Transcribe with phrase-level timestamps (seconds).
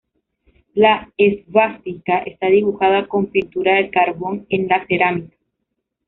[0.73, 5.37] La esvástica está dibujada con pintura de carbón en la cerámica.